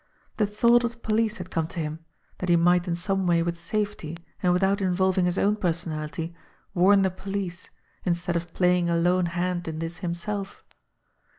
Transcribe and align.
The 0.37 0.47
thought 0.47 0.83
of 0.83 0.93
the 0.93 0.97
police 0.97 1.37
had 1.37 1.51
come 1.51 1.67
to 1.67 1.79
him; 1.79 1.99
that 2.39 2.49
he 2.49 2.55
might 2.55 2.87
in 2.87 2.95
some 2.95 3.27
way 3.27 3.43
with 3.43 3.55
safety 3.55 4.17
and 4.41 4.51
without 4.51 4.81
involving 4.81 5.25
his 5.25 5.37
own 5.37 5.55
personality 5.57 6.33
warn 6.73 7.03
the 7.03 7.11
police, 7.11 7.69
instead 8.03 8.35
of 8.35 8.51
playing 8.51 8.89
a 8.89 8.97
lone 8.97 9.27
hand 9.27 9.67
in 9.67 9.77
this 9.77 9.97
him 9.97 10.15
self. 10.15 10.63